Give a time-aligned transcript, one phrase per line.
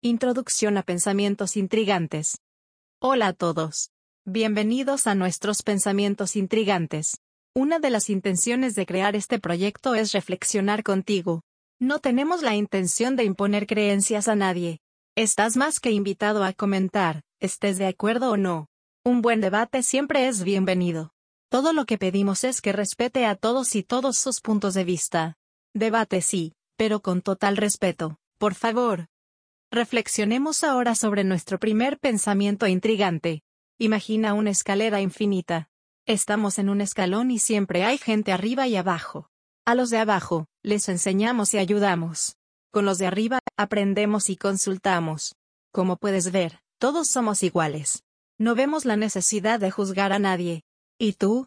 [0.00, 2.38] Introducción a pensamientos intrigantes.
[3.00, 3.90] Hola a todos.
[4.24, 7.18] Bienvenidos a nuestros pensamientos intrigantes.
[7.52, 11.42] Una de las intenciones de crear este proyecto es reflexionar contigo.
[11.80, 14.78] No tenemos la intención de imponer creencias a nadie.
[15.16, 18.68] Estás más que invitado a comentar, estés de acuerdo o no.
[19.04, 21.10] Un buen debate siempre es bienvenido.
[21.50, 25.34] Todo lo que pedimos es que respete a todos y todos sus puntos de vista.
[25.74, 29.08] Debate sí, pero con total respeto, por favor.
[29.70, 33.42] Reflexionemos ahora sobre nuestro primer pensamiento intrigante.
[33.78, 35.68] Imagina una escalera infinita.
[36.06, 39.28] Estamos en un escalón y siempre hay gente arriba y abajo.
[39.66, 42.36] A los de abajo, les enseñamos y ayudamos.
[42.70, 45.34] Con los de arriba, aprendemos y consultamos.
[45.70, 48.04] Como puedes ver, todos somos iguales.
[48.38, 50.62] No vemos la necesidad de juzgar a nadie.
[50.98, 51.46] ¿Y tú?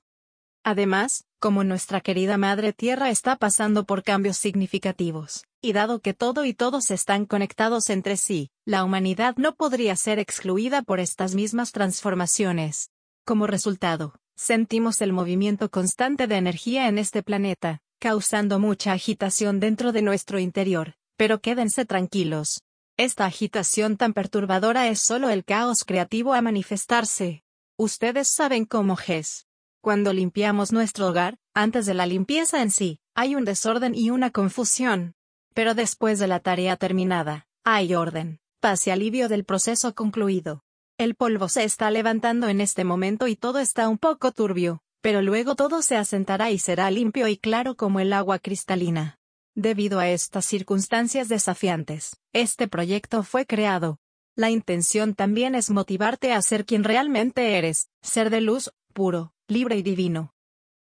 [0.63, 6.45] Además, como nuestra querida Madre Tierra está pasando por cambios significativos, y dado que todo
[6.45, 11.71] y todos están conectados entre sí, la humanidad no podría ser excluida por estas mismas
[11.71, 12.91] transformaciones.
[13.25, 19.91] Como resultado, sentimos el movimiento constante de energía en este planeta, causando mucha agitación dentro
[19.91, 22.61] de nuestro interior, pero quédense tranquilos.
[22.97, 27.41] Esta agitación tan perturbadora es solo el caos creativo a manifestarse.
[27.77, 29.47] Ustedes saben cómo es.
[29.81, 34.29] Cuando limpiamos nuestro hogar, antes de la limpieza en sí, hay un desorden y una
[34.29, 35.15] confusión.
[35.55, 40.61] Pero después de la tarea terminada, hay orden, paz y alivio del proceso concluido.
[40.99, 45.23] El polvo se está levantando en este momento y todo está un poco turbio, pero
[45.23, 49.17] luego todo se asentará y será limpio y claro como el agua cristalina.
[49.55, 53.97] Debido a estas circunstancias desafiantes, este proyecto fue creado.
[54.35, 59.77] La intención también es motivarte a ser quien realmente eres, ser de luz, puro, libre
[59.77, 60.33] y divino.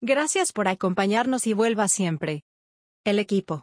[0.01, 2.43] Gracias por acompañarnos y vuelva siempre.
[3.03, 3.55] El equipo.